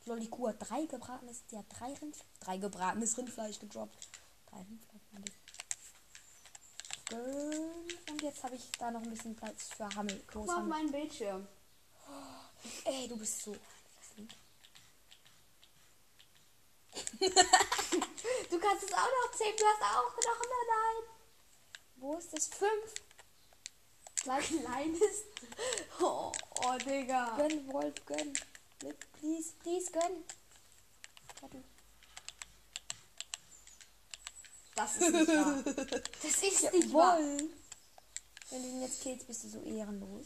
[0.06, 4.08] Lol, die Kuh hat drei gebratenes, die hat drei Rind, drei gebratenes Rindfleisch gedroppt.
[4.46, 5.34] Drei Rindfleisch, meine ich.
[8.10, 10.22] Und jetzt habe ich da noch ein bisschen Platz für Hammel.
[10.32, 11.46] Guck mal auf meinen Bildschirm.
[12.84, 13.56] Ey, du bist so.
[18.50, 21.10] Du kannst es auch noch zählen, du hast auch noch nein.
[21.96, 22.48] Wo ist das?
[22.48, 22.94] Fünf.
[24.22, 25.24] Gleich Kleines.
[26.00, 26.32] Oh,
[26.64, 27.36] oh, Digga.
[27.36, 28.32] Gönn, Wolf, gönn.
[29.18, 30.24] Please, please, gönn.
[31.40, 31.64] Warte.
[34.74, 35.62] Das ist nicht wahr.
[36.22, 37.18] Das ist nicht wahr.
[37.18, 37.42] Wolf.
[38.50, 40.24] Wenn du ihn jetzt killst, bist du so ehrenlos.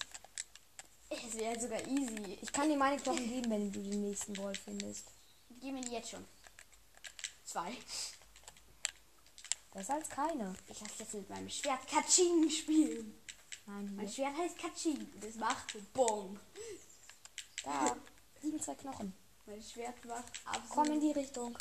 [1.11, 2.39] Es wäre sogar easy.
[2.41, 5.07] Ich kann dir meine Knochen geben, wenn du den nächsten Wolf findest.
[5.61, 6.25] Gib mir die jetzt schon.
[7.55, 7.73] Zwei.
[9.73, 10.57] Besser als keine.
[10.67, 13.17] Ich lasse jetzt mit meinem Schwert Katsching spielen.
[13.67, 14.09] Nein, Mein.
[14.09, 15.09] Schwert heißt Katsching.
[15.21, 16.41] Das macht Bong.
[17.63, 17.97] Da
[18.43, 19.15] liegen zwei Knochen.
[19.47, 20.69] Mein Schwert macht absolut.
[20.71, 21.57] Komm in die Richtung.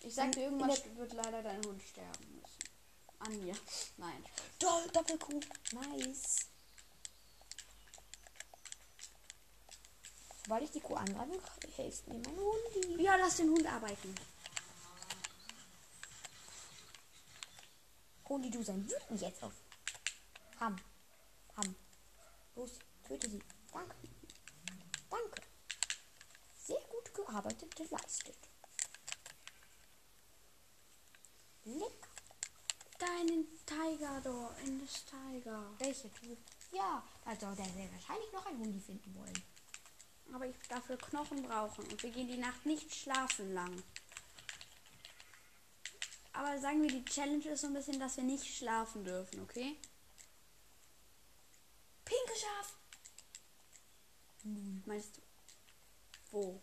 [0.00, 2.70] Ich sagte, in- in irgendwann wird leider dein Hund sterben müssen.
[3.18, 3.54] An mir.
[3.98, 4.24] Nein.
[4.58, 5.40] Do Doppelkuh.
[5.72, 6.36] Nice.
[10.44, 11.42] Sobald ich die Kuh angreife,
[11.76, 13.02] hilft mir mein Hundi.
[13.02, 14.14] Ja, lass den Hund arbeiten.
[18.28, 19.52] Holi, du sein Wüten jetzt auf.
[20.58, 20.76] Ham.
[21.56, 21.76] Ham.
[22.56, 22.72] Los,
[23.06, 23.40] töte sie.
[23.72, 23.94] Danke.
[25.08, 25.42] Danke.
[26.56, 28.36] Sehr gut gearbeitet, geleistet.
[31.64, 32.08] Lecker.
[32.98, 35.62] Deinen Tiger da, in das Tiger.
[35.78, 36.36] Welche Tür?
[36.72, 37.02] Ja,
[37.38, 39.42] soll der sehr wahrscheinlich noch ein Hundi finden wollen.
[40.32, 43.82] Aber ich dafür Knochen brauchen und wir gehen die Nacht nicht schlafen lang.
[46.36, 49.76] Aber sagen wir, die Challenge ist so ein bisschen, dass wir nicht schlafen dürfen, okay?
[52.04, 52.74] Pinke Schaf.
[54.44, 55.22] Nun, meinst du?
[56.30, 56.60] Wo?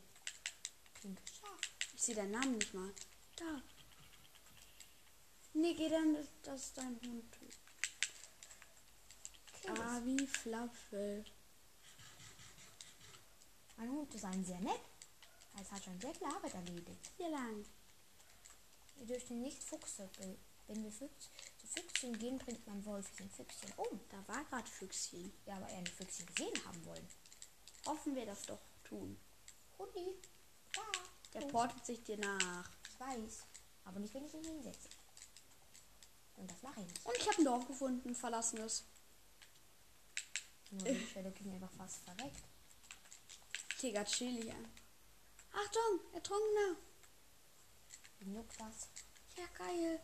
[1.02, 1.60] Pinke Schaf.
[1.96, 2.94] Ich sehe deinen Namen nicht mal.
[3.36, 3.62] Da.
[5.54, 7.36] Nee, geh dann, das, ist dein Hund.
[9.56, 11.32] Okay, Ah, wie fluffig.
[13.78, 14.82] Mein Hund ist ein sehr nett.
[15.60, 17.10] Es hat schon sehr viel Arbeit erledigt.
[17.18, 17.66] Hier lang.
[19.06, 20.10] Wir dürfen nicht Fuchse.
[20.18, 20.38] be-
[20.68, 24.00] Wenn wir Füchs, zu Füchschen gehen, bringt man Wolfchen Füchschen um.
[24.10, 25.34] Da war gerade Füchschen.
[25.46, 27.06] Ja, aber ein Füchschen gesehen haben wollen.
[27.86, 29.20] Hoffen wir das doch tun.
[29.78, 30.14] Hundi,
[30.72, 30.82] da.
[31.34, 32.70] Der portet sich dir nach.
[32.90, 33.44] Ich weiß.
[33.84, 34.88] Aber nicht, wenn ich ihn hinsetze.
[36.38, 37.06] Und das mache ich nicht.
[37.06, 38.86] Und ich habe ein Dorf gefunden, verlassenes.
[40.72, 42.42] Nur die Stelle ging einfach fast verreckt.
[43.82, 44.48] Digga, chili.
[44.48, 44.56] ja.
[45.52, 46.78] Achtung, Ertrunkener.
[48.26, 48.88] Juckt das?
[49.36, 50.00] Ja, geil.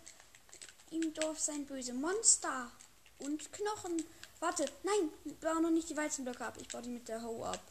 [0.92, 2.72] Im Dorf sein böse Monster.
[3.20, 4.04] Und Knochen.
[4.40, 5.12] Warte, nein,
[5.42, 6.58] bau noch nicht die Weizenblöcke ab.
[6.60, 7.62] Ich baue die mit der Hoe ab.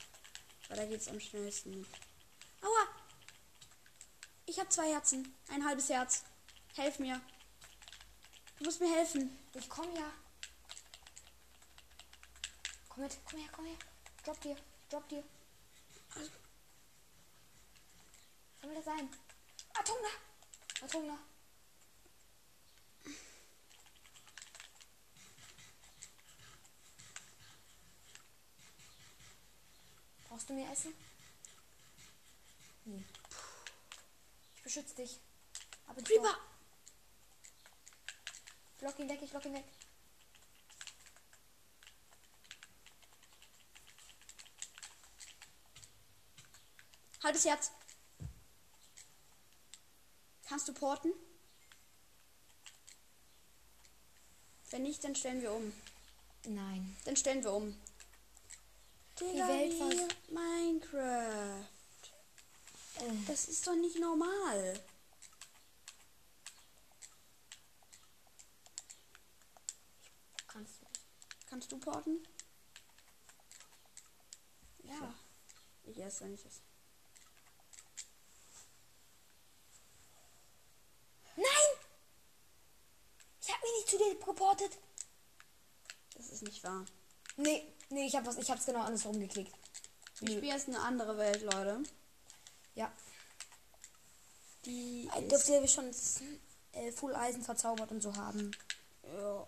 [0.68, 1.87] Weil da geht's am schnellsten.
[2.61, 2.88] Aua!
[4.47, 5.35] Ich habe zwei Herzen.
[5.49, 6.25] Ein halbes Herz.
[6.75, 7.21] Helf mir.
[8.59, 9.38] Du musst mir helfen.
[9.55, 10.12] Ich komm ja.
[12.88, 13.77] Komm mit, komm her, komm her.
[14.25, 14.57] Drop dir,
[14.88, 15.23] drop dir.
[18.61, 19.09] Soll das sein?
[19.75, 20.09] Atuna!
[20.83, 21.18] Atuna!
[30.29, 30.93] Brauchst du mir Essen?
[32.85, 33.05] Nee.
[34.57, 35.19] Ich beschütze dich.
[35.87, 36.37] Aber Creeper!
[38.77, 39.64] Ich lock ihn weg, ich lock ihn weg.
[47.25, 47.73] Halbes Herz.
[50.47, 51.12] Kannst du porten?
[54.71, 55.73] Wenn nicht, dann stellen wir um.
[56.47, 56.97] Nein.
[57.05, 57.77] Dann stellen wir um.
[59.20, 61.64] Digga, Welt war- Minecraft.
[63.00, 64.81] Äh, Das ist doch nicht normal.
[70.46, 70.87] kannst du.
[71.48, 72.26] Kannst du porten?
[74.83, 75.14] Ja.
[75.85, 76.61] Ich esse, wenn ich esse.
[81.37, 81.44] Nein!
[83.40, 84.72] Ich habe mich nicht zu dir geportet.
[86.14, 86.85] Das ist nicht wahr.
[87.37, 89.55] Nee, nee, ich habe was, ich hab's genau andersrum geklickt.
[90.20, 91.81] Wir spielen jetzt eine andere Welt, Leute.
[92.74, 92.92] Ja.
[94.64, 95.90] Die Äh, ist, Dürft ihr schon
[96.72, 98.51] äh, Full Eisen verzaubert und so haben?
[99.05, 99.46] ja.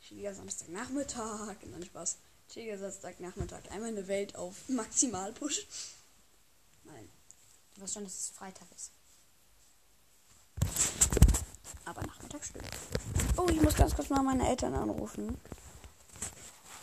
[0.00, 1.56] Chilliger Samstagnachmittag.
[1.66, 2.16] Nein, Spaß.
[2.52, 3.70] Chilliger Samstagnachmittag.
[3.70, 5.64] Einmal eine Welt auf maximal pushen.
[6.84, 7.08] Nein,
[7.74, 8.90] Du weißt schon, dass es Freitag ist.
[11.84, 12.66] aber Nachmittag stimmt.
[13.36, 15.38] Oh, ich muss ganz kurz mal meine Eltern anrufen.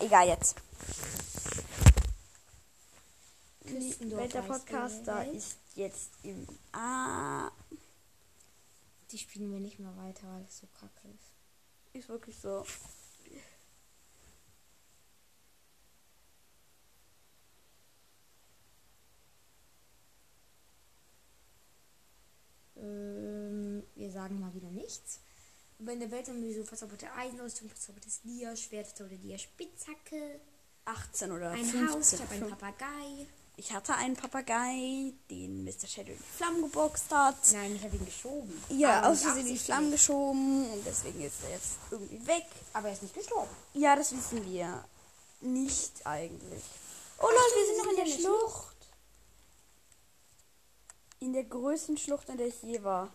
[0.06, 0.56] Egal jetzt.
[3.64, 3.96] Die
[4.48, 7.50] Podcaster ist jetzt im A.
[9.10, 11.34] Die spielen wir nicht mehr weiter, weil es so kacke ist.
[11.94, 12.64] Ist wirklich so.
[22.76, 25.22] Ähm, wir sagen mal wieder nichts.
[25.80, 30.40] Aber in der Welt haben wir so verzauberte Eisenrüstung, verzaubertes Dia-Schwert, verzauberte Dia-Spitzhacke,
[30.86, 31.90] 18 oder ein 15.
[31.90, 33.28] Haus, ich habe einen Papagei.
[33.58, 35.88] Ich hatte einen Papagei, den Mr.
[35.88, 37.38] Shadow in die Flammen geboxt hat.
[37.54, 38.62] Nein, ich habe ihn geschoben.
[38.70, 39.60] Ja, Aber aus Versehen in die.
[39.60, 42.46] Flammen geschoben und deswegen ist er jetzt irgendwie weg.
[42.74, 43.50] Aber er ist nicht gestorben.
[43.74, 44.84] Ja, das wissen wir.
[45.40, 46.64] Nicht eigentlich.
[47.18, 48.76] Oh Leute, wir sind noch in der der Schlucht.
[51.20, 53.14] In der größten Schlucht, in der ich je war.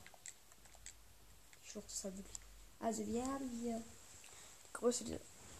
[1.62, 2.39] Die Schlucht ist halt wirklich.
[2.80, 3.78] Also, wir haben hier.
[3.78, 5.18] Die Größe, die.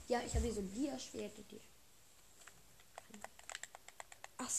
[0.08, 1.32] Ja, ich habe hier so ein Dia-Schwert.
[4.38, 4.50] Ach.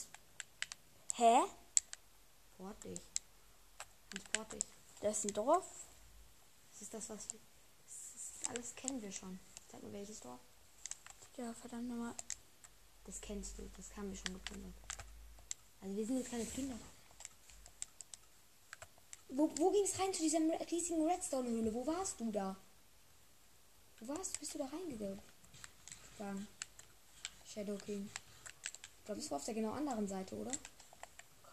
[1.15, 1.41] Hä?
[2.57, 2.99] Port dich.
[4.09, 4.63] Transport dich.
[5.01, 5.65] Das ist ein Dorf?
[6.71, 7.39] Das ist das, was wir.
[7.85, 9.39] Das ist, alles kennen wir schon.
[9.71, 10.39] Sag mir welches Dorf.
[11.37, 12.13] Ja, verdammt nochmal.
[13.05, 13.69] Das kennst du.
[13.75, 14.73] Das haben wir schon geplündert.
[15.81, 16.77] Also, wir sind jetzt keine Plünder.
[19.33, 20.39] Wo, wo ging es rein zu dieser
[20.69, 21.73] riesigen Redstone-Höhle?
[21.73, 22.57] Wo warst du da?
[23.99, 24.39] Wo warst du?
[24.41, 25.21] Bist du da reingegangen?
[26.17, 26.47] Dann.
[27.45, 28.09] Shadow King.
[28.99, 30.51] Ich glaube, das war auf der genau anderen Seite, oder?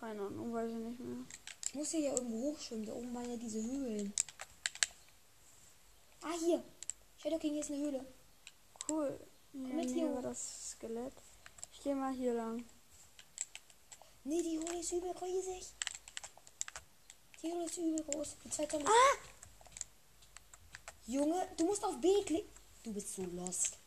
[0.00, 1.24] Keine Ahnung, weiß ich nicht mehr.
[1.68, 2.86] Ich muss hier ja irgendwo hochschwimmen.
[2.86, 4.12] Da oben waren ja diese Höhlen.
[6.22, 6.62] Ah, hier.
[7.22, 8.04] Shadow King, hier ist eine Höhle.
[8.88, 9.20] Cool.
[9.52, 11.14] Ja, mit hier war das Skelett.
[11.72, 12.64] Ich gehe mal hier lang.
[14.24, 15.77] Nee, die Höhle ist übel riesig.
[17.42, 18.36] Die Höhle ist übel groß.
[18.84, 19.18] Ah!
[21.06, 22.50] Junge, du musst auf B klicken.
[22.82, 23.78] Du bist so lost.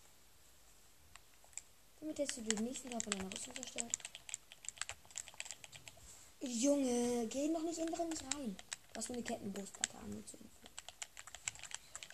[1.99, 3.91] Damit hättest du den nächsten Tag von deiner Rüstung zerstört.
[6.39, 8.57] Junge, geh doch nicht in drin nicht rein.
[8.93, 10.49] Du hast nur eine Kettenbrustplatte angezogen.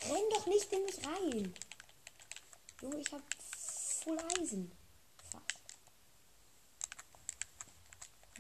[0.02, 1.54] Renn doch nicht in mich rein.
[2.82, 3.22] Junge, ich hab
[4.04, 4.72] voll Eisen.
[5.30, 5.60] Fast.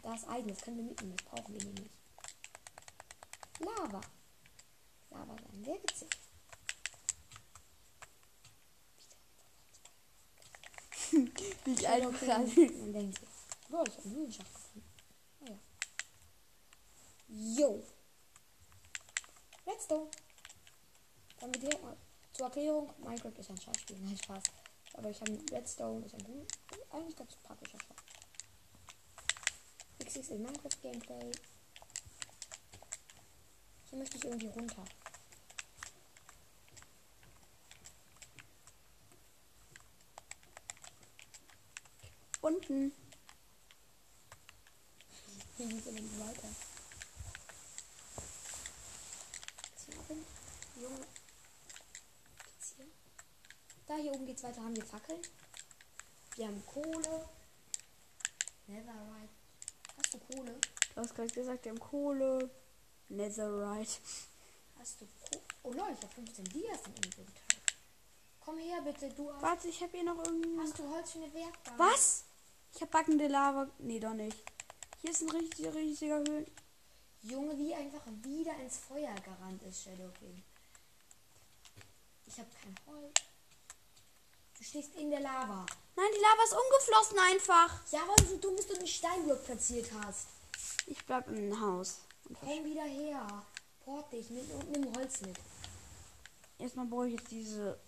[0.01, 1.96] Da ist Eisen, das können wir mitnehmen, das brauchen wir nämlich.
[3.59, 4.01] Lava.
[5.09, 6.09] Lava sein, sehr witzig.
[11.65, 12.19] Wie einfach
[12.53, 12.79] King.
[12.81, 13.29] Man denkt sich,
[13.69, 14.93] boah, ich habe einen Höhlenschacht gefunden.
[15.39, 15.59] Naja.
[17.27, 17.83] Yo.
[19.65, 20.09] Redstone.
[21.39, 21.97] Dann wir direkt mal
[22.33, 22.93] zur Erklärung.
[22.99, 23.97] Minecraft ist ein Scheißspiel.
[23.99, 24.43] Nein, Spaß.
[24.93, 26.47] Aber ich habe Redstone, ist ein
[26.91, 28.03] eigentlich ganz praktischer Schach.
[30.29, 31.31] In Minecraft Gameplay.
[33.89, 34.83] Hier möchte ich irgendwie runter.
[42.47, 42.93] unten.
[45.57, 46.47] Hier geht's aber nicht weiter.
[49.75, 50.25] Ist hier oben?
[50.81, 51.07] Junge.
[52.45, 52.85] Geht's hier?
[53.87, 54.63] Da hier oben geht's weiter.
[54.63, 55.21] Haben wir Fackeln?
[56.35, 57.27] Wir haben Kohle.
[58.67, 59.29] Netherite.
[59.97, 60.55] Hast du Kohle?
[60.95, 62.49] Du hast gerade gesagt, wir haben Kohle.
[63.09, 63.99] Netherite.
[64.79, 65.07] Hast du?
[65.63, 67.43] Oh Leute, ich habe 15 Dias im Inventar.
[68.39, 70.57] Komm her bitte, du Warte, ich habe hier noch irgendwie.
[70.59, 71.77] hast du Holz für eine Werkbank?
[71.79, 72.23] Was?
[72.73, 73.69] Ich habe backende Lava.
[73.79, 74.37] Nee, doch nicht.
[75.01, 76.49] Hier ist ein richtig, riesiger Höhlen.
[77.21, 80.43] Junge, wie einfach wieder ins Feuer gerannt ist, Shadow King.
[82.25, 83.13] Ich habe kein Holz.
[84.57, 85.65] Du stehst in der Lava.
[85.95, 87.91] Nein, die Lava ist umgeflossen einfach.
[87.91, 90.27] Ja, weil du so dumm bist und einen Steinblock platziert hast.
[90.85, 91.99] Ich bleib im Haus.
[92.33, 93.25] Komm wieder her.
[93.83, 95.37] Port dich mit und nimm Holz mit.
[96.59, 97.79] Erstmal brauche ich jetzt diese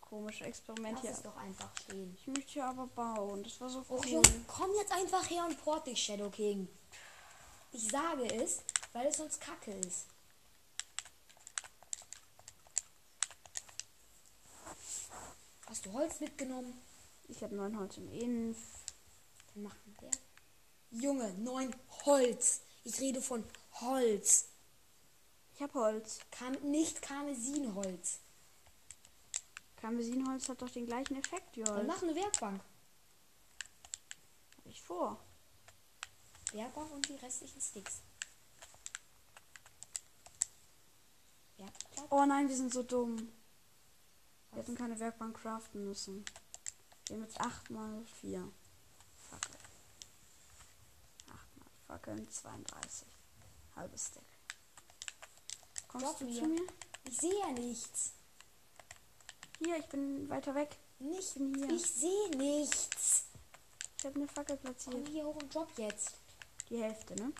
[0.00, 1.10] komische Experiment Lass hier.
[1.10, 2.16] es doch einfach stehen.
[2.18, 3.42] Ich möchte hier aber bauen.
[3.42, 4.08] Das war so Oh, cool.
[4.08, 6.68] Junge, komm jetzt einfach her und port dich, Shadow King.
[7.72, 10.06] Ich sage es, weil es sonst kacke ist.
[15.66, 16.80] Hast du Holz mitgenommen?
[17.28, 18.56] Ich habe neun Holz im Innen.
[19.54, 20.10] Dann machen wir.
[21.00, 22.60] Junge, neun Holz.
[22.84, 23.44] Ich rede von
[23.80, 24.48] Holz.
[25.54, 26.20] Ich habe Holz.
[26.30, 28.20] Kam, nicht Karmesinholz.
[29.76, 31.84] Karmesinholz hat doch den gleichen Effekt, Dann Jol.
[31.84, 32.60] mach eine Werkbank.
[34.56, 35.22] Hab ich vor.
[36.52, 38.00] Werkbank und die restlichen Sticks.
[41.56, 42.12] Werkbank.
[42.12, 43.32] Oh nein, wir sind so dumm.
[44.52, 46.24] Wir hätten keine Werkbank craften müssen.
[47.08, 48.50] Wir haben jetzt 8 mal 4.
[49.28, 49.56] Fackel.
[51.28, 53.13] 8 mal Fackeln, 32.
[53.76, 54.22] Halbes Stack.
[55.88, 56.34] Kommst Drop du mir.
[56.34, 56.66] zu mir?
[57.04, 58.12] Ich sehe ja nichts.
[59.58, 60.76] Hier, ich bin weiter weg.
[60.98, 61.36] Nicht.
[61.54, 61.70] hier.
[61.70, 63.24] Ich sehe nichts.
[63.98, 65.08] Ich habe eine Fackel Komm platziert.
[65.08, 66.12] hier hoch und drop jetzt.
[66.70, 67.32] Die Hälfte, ne?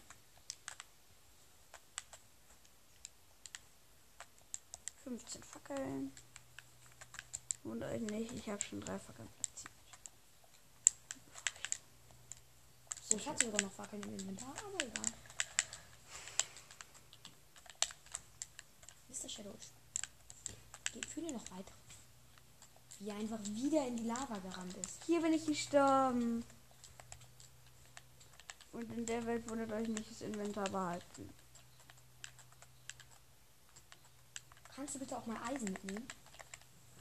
[5.02, 6.12] Fünfzehn Fackeln.
[7.62, 9.72] Wundert euch nicht, ich habe schon drei Fackeln platziert.
[13.02, 15.12] So, ich hatte sogar noch Fackeln im Inventar, aber egal.
[19.24, 19.28] Mr.
[19.28, 19.54] Shadow.
[20.92, 21.72] Geht viele noch weiter.
[22.98, 25.02] Wie er einfach wieder in die Lava gerannt ist.
[25.04, 26.44] Hier bin ich gestorben.
[28.72, 31.30] Und in der Welt wundert euch nicht das Inventar behalten.
[34.74, 36.06] Kannst du bitte auch mal Eisen mitnehmen?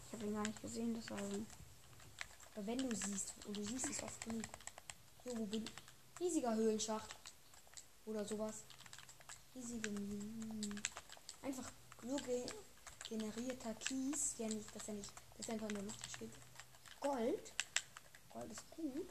[0.08, 1.46] Ich habe ihn gar nicht gesehen, das Eisen.
[2.56, 4.44] Aber wenn du siehst, und du siehst es oft genug.
[5.24, 5.74] Hier, wo bin ich?
[6.20, 7.16] Riesiger Höhlenschacht.
[8.06, 8.64] Oder sowas.
[9.56, 9.90] Riesige.
[9.90, 10.82] Minen.
[11.42, 11.70] Einfach
[12.04, 12.46] nur ge
[13.10, 14.36] generierter Kies.
[14.38, 15.12] Ja, nicht, dass er nicht.
[15.38, 16.34] Dass er einfach in der Luft steht.
[17.00, 17.54] Gold.
[18.30, 19.10] Gold ist gut.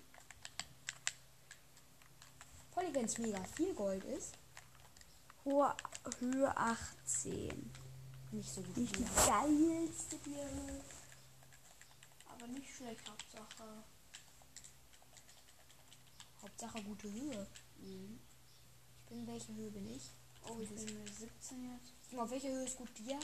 [2.92, 4.34] Wenn es mega viel Gold ist.
[5.44, 5.74] Hohe
[6.18, 7.72] Höhe 18.
[8.32, 8.76] Nicht so gut.
[8.76, 10.84] Nicht die geilste Birne.
[12.28, 13.84] Aber nicht schlecht, Hauptsache.
[16.42, 17.46] Hauptsache gute Höhe.
[17.78, 18.20] Mhm.
[18.98, 20.10] Ich bin, welche Höhe bin ich?
[20.48, 22.01] Oh, ich bin mir 17 jetzt.
[22.16, 23.18] Auf welcher Höhe ist gut dir?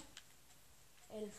[1.11, 1.33] 11.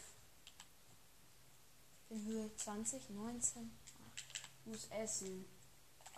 [2.09, 3.71] In Höhe 20, 19.
[4.65, 5.45] Muss essen.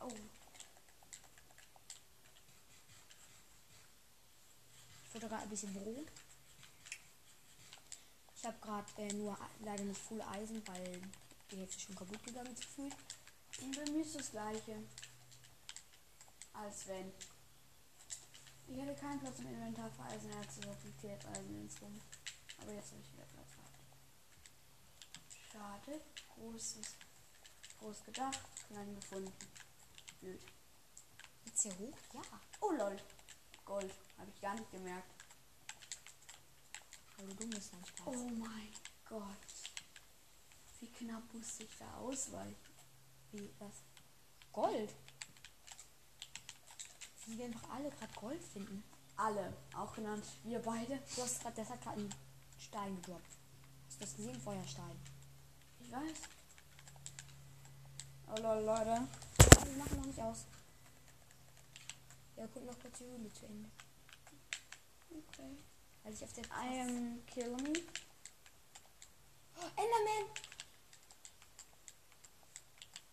[0.01, 0.11] Oh.
[5.03, 6.07] Ich futter gerade ein bisschen Brot.
[8.35, 11.01] Ich habe gerade äh, nur leider nicht Full Eisen, weil
[11.49, 12.95] die Hälfte schon kaputt gegangen ist gefühlt.
[13.61, 14.83] Und bei mir ist das gleiche.
[16.53, 17.11] Als wenn.
[18.73, 21.99] Ich hatte keinen Platz im Inventar für Eisenerze, so liegt hier jetzt Eisen ins Rum.
[22.61, 23.81] Aber jetzt habe ich wieder Platz gehabt.
[25.51, 26.01] Schade.
[26.29, 26.95] Großes.
[27.79, 29.33] Groß gedacht, klein gefunden.
[30.21, 30.41] Blöd.
[31.43, 31.97] Geht's hier hoch?
[32.13, 32.21] Ja.
[32.61, 32.97] Oh lol.
[33.65, 33.93] Gold.
[34.17, 35.11] Habe ich gar nicht gemerkt.
[37.17, 38.07] Weil du bist, mein Spaß.
[38.07, 38.71] Oh mein
[39.03, 39.37] Gott.
[40.79, 42.55] Wie knapp musste ich da ausweichen?
[43.31, 43.83] Wie, was?
[44.53, 44.93] Gold?
[47.41, 48.83] Wir einfach alle gerade Gold finden.
[49.17, 49.51] Alle.
[49.75, 50.99] Auch genannt wir beide.
[51.15, 52.13] Du hast grad, das hat gerade einen
[52.59, 53.33] Stein gedroppt.
[53.87, 54.39] Hast du das gesehen?
[54.39, 54.99] Feuerstein.
[55.79, 56.19] Ich weiß.
[58.27, 59.07] Oh lol, Leute.
[59.65, 60.45] Wir machen noch nicht aus.
[62.37, 63.69] Ja, guck noch kurz die Höhle zu Ende.
[65.09, 65.57] Okay.
[66.03, 67.73] Weil ich auf der I am kill me.
[69.57, 70.29] Oh, Enderman!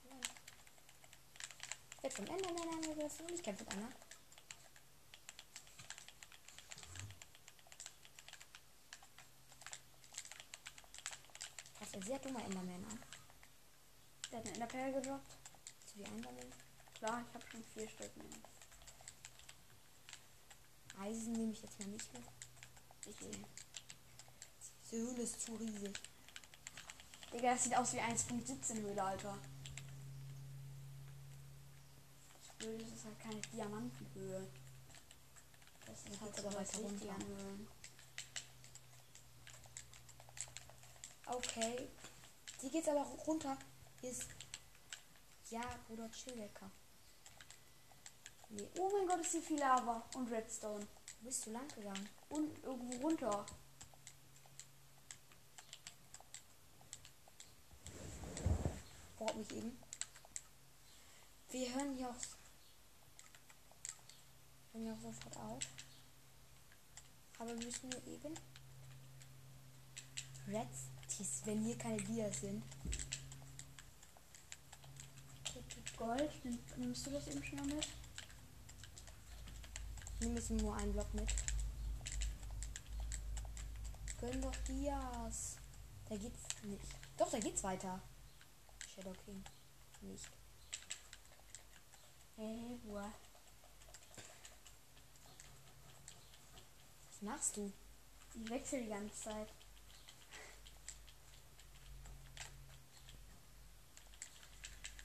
[0.07, 0.21] Nein.
[1.97, 3.89] Ich werd von Enderman angegriffen und ich kämpfe mit einer.
[11.79, 12.99] Das ist ein sehr dummer Enderman an.
[14.31, 15.37] Der hat eine Enderperle gedroppt.
[15.85, 16.53] Zu die Enderman.
[16.95, 18.27] Klar, ich habe schon vier Stück mehr.
[20.99, 22.23] Eisen nehme ich jetzt mal nicht mit.
[23.07, 23.45] Ich will.
[24.91, 26.01] Diese Höhle ist zu riesig.
[27.31, 29.37] Digga, das sieht aus wie 1.17 Höhle, Alter.
[32.41, 34.49] Das Blöde ist, halt keine Diamantenhöhe.
[35.85, 37.17] Das ist halt aber was weiter runter.
[41.27, 41.89] Okay.
[42.63, 43.57] Die geht's aber runter.
[44.03, 44.29] Ist.
[45.51, 46.71] Ja, Bruder, chill lecker.
[48.51, 50.87] Nee, Oh mein Gott, ist hier viel Lava und Redstone.
[51.21, 52.09] wo bist du lang gegangen?
[52.29, 53.45] Und irgendwo runter.
[59.17, 59.79] Braucht mich eben.
[61.51, 62.17] Wir hören hier auch.
[64.73, 65.63] Hören hier auch sofort auf.
[67.39, 68.35] Aber wir müssen nur eben.
[70.47, 70.88] Reds,
[71.19, 72.63] Tis, wenn hier keine Dias sind.
[75.97, 77.89] Gold, nimm- nimmst du das eben schon mal mit?
[80.21, 81.29] Wir müssen nur einen Block mit.
[84.21, 85.57] Gönn doch Dias.
[86.09, 86.85] Da geht's nicht.
[87.17, 88.01] Doch, da geht's weiter.
[88.95, 89.43] Shadow King.
[90.03, 90.29] Nicht.
[92.37, 92.95] Hey, wo?
[92.95, 93.13] Was
[97.23, 97.73] machst du?
[98.37, 99.49] Ich wechsle die ganze Zeit.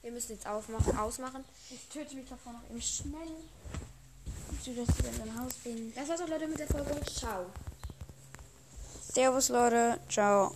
[0.04, 1.42] Wir müssen jetzt aufmachen, ausmachen.
[1.70, 3.22] Ich töte mich davor noch eben schnell.
[4.50, 5.94] Und du das wieder in dein Haus bin.
[5.94, 7.00] Das war's auch, Leute, mit der Folge.
[7.06, 7.46] Ciao.
[9.14, 9.98] Servus, Leute.
[10.10, 10.54] Ciao.